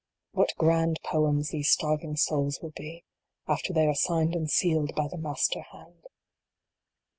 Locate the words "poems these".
1.05-1.69